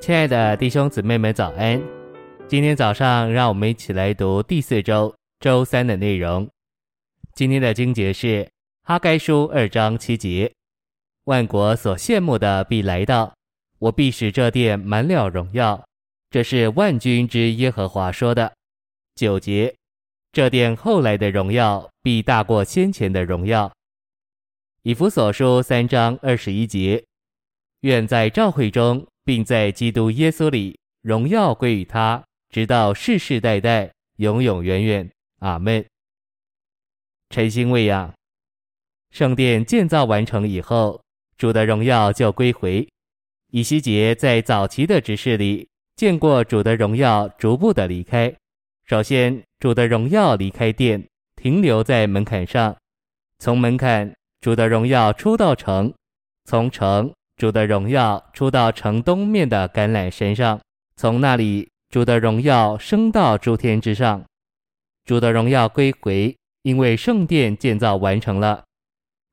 [0.00, 1.78] 亲爱的弟兄姊妹们，早安！
[2.48, 6.48] 今天早上，让我们一起来读第四周周三的内容。
[7.34, 8.48] 今天的经节是
[8.84, 10.50] 哈该书二章七节
[11.24, 13.34] ：“万国所羡慕的必来到，
[13.78, 15.84] 我必使这殿满了荣耀。”
[16.30, 18.50] 这是万军之耶和华说的。
[19.14, 19.76] 九节
[20.32, 23.70] ：“这殿后来的荣耀必大过先前的荣耀。”
[24.82, 27.04] 以弗所书三章二十一节
[27.82, 35.08] ：“愿在召会中。”并在基督耶稣里荣耀归于他，直到世世代代，永永远远。
[35.38, 35.86] 阿门。
[37.28, 38.12] 晨星喂养，
[39.12, 41.00] 圣殿建造完成以后，
[41.38, 42.84] 主的荣耀就归回。
[43.52, 48.34] 以西结在早期的执事里见过主的荣耀逐步的离开。
[48.84, 52.74] 首先，主的荣耀离开殿，停留在门槛上；
[53.38, 55.88] 从门槛，主的荣耀出到城；
[56.46, 57.14] 从城。
[57.40, 60.60] 主的荣耀出到城东面的橄榄山上，
[60.94, 64.22] 从那里主的荣耀升到诸天之上。
[65.06, 68.62] 主的荣耀归回，因为圣殿建造完成了。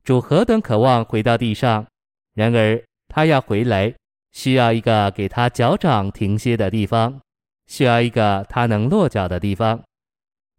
[0.04, 1.86] 主何等渴望回到地上，
[2.32, 3.94] 然而他要回来，
[4.32, 7.20] 需要一个给他脚掌停歇的地方，
[7.66, 9.78] 需要一个他能落脚的地方。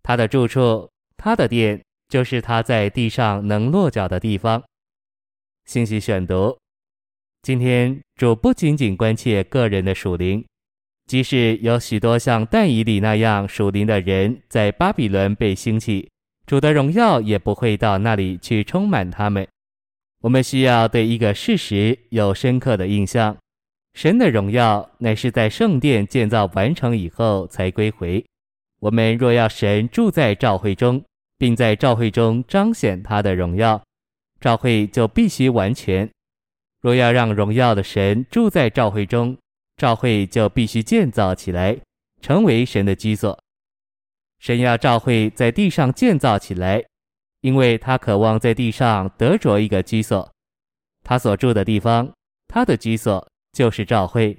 [0.03, 4.61] 他的住处，他的殿，就是他在地上能落脚的地方。
[5.65, 6.55] 信息选读。
[7.41, 10.43] 今天主不仅仅关切个人的属灵，
[11.05, 16.09] 即使有许多像但以理那样属灵的人在巴比伦被兴起，
[16.45, 19.47] 主的荣耀也不会到那里去充满他们。
[20.21, 23.37] 我们需要对一个事实有深刻的印象：
[23.93, 28.23] 神的荣耀乃是在圣殿建造完成以后才归回。
[28.81, 31.01] 我们若要神住在召会中，
[31.37, 33.81] 并在召会中彰显他的荣耀，
[34.41, 36.09] 召会就必须完全。
[36.81, 39.37] 若要让荣耀的神住在召会中，
[39.77, 41.77] 召会就必须建造起来，
[42.21, 43.37] 成为神的居所。
[44.39, 46.83] 神要召会在地上建造起来，
[47.41, 50.31] 因为他渴望在地上得着一个居所。
[51.03, 52.09] 他所住的地方，
[52.47, 54.37] 他的居所就是召会。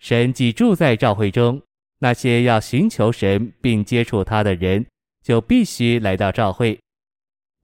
[0.00, 1.62] 神既住在召会中，
[2.00, 4.84] 那些要寻求神并接触他的人，
[5.22, 6.78] 就必须来到召会。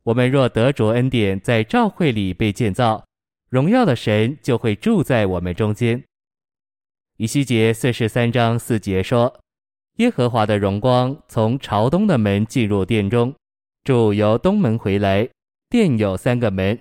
[0.04, 3.04] 我们若得着恩典，在召会里被建造。
[3.50, 6.04] 荣耀的神就会住在我们中间。
[7.16, 9.40] 以西结四十三章四节说
[9.98, 13.34] ：“耶和华的荣光从朝东的门进入殿中，
[13.82, 15.28] 主由东门回来。
[15.68, 16.78] 殿有三个门，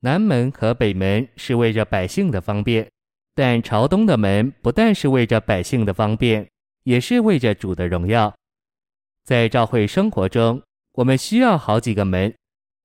[0.00, 2.86] 南门和北门是为着百姓的方便，
[3.34, 6.46] 但朝东的门不但是为着百姓的方便，
[6.84, 8.34] 也是为着主的荣耀。
[9.24, 12.34] 在召会生活中，我们需要好几个门，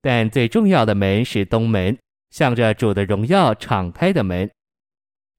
[0.02, 1.98] 但最重要的门是东门。”
[2.30, 4.50] 向着主的荣耀敞开的门，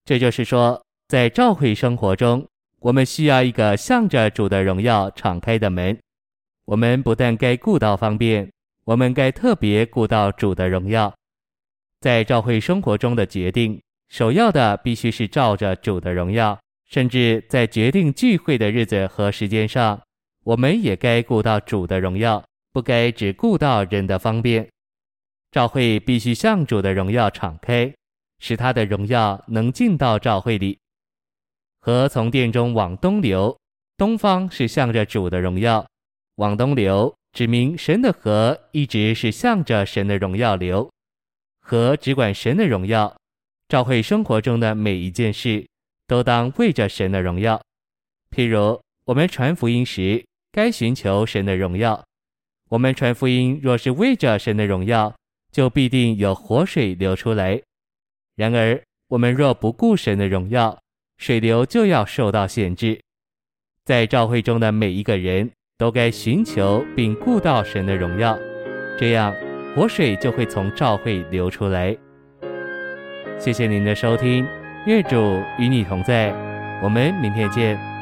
[0.05, 2.47] 这就是说，在召会生活中，
[2.81, 5.99] 我们需要一个向着主的荣耀敞开的门。
[6.65, 8.51] 我们不但该顾到方便，
[8.85, 11.15] 我们该特别顾到主的荣耀。
[12.01, 16.59] 在召会生活中的决定，首要的必须是照着主的荣耀。
[16.89, 20.01] 甚至在决定聚会的日子和时间上，
[20.45, 24.69] 我们也该顾到主的荣耀，不该只顾到人的方便。
[25.51, 27.95] 召会必须向主的荣耀敞开，
[28.39, 30.79] 使他的荣耀能进到召会里。
[31.81, 33.57] 河从殿中往东流，
[33.97, 35.87] 东方是向着主的荣耀
[36.37, 40.91] 往东流，指明神的河一直是向着神的荣耀流。
[41.61, 43.17] 河只管神的荣耀，
[43.69, 45.67] 召会生活中的每一件事
[46.07, 47.61] 都当为着神的荣耀。
[48.31, 52.05] 譬如我们传福音时，该寻求神的荣耀。
[52.69, 55.15] 我们传福音若是为着神的荣耀，
[55.57, 57.59] 就必定有活水流出来。
[58.35, 58.79] 然而，
[59.09, 60.79] 我们若不顾神的荣耀，
[61.17, 63.01] 水流就要受到限制。
[63.83, 68.39] 在召会中的每一个人都该寻求并顾到神的荣耀，
[68.99, 69.35] 这样
[69.75, 71.97] 活水就会从召会流出来。
[73.39, 74.47] 谢谢您的收听，
[74.87, 76.35] 愿主与你同在，
[76.83, 77.96] 我们明天见。